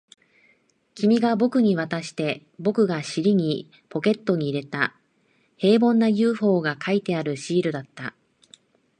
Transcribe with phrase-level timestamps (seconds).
[0.95, 4.95] 君が僕に渡して、僕が尻にポケットに入れた、
[5.57, 8.15] 平凡な ＵＦＯ が描いてあるシールだった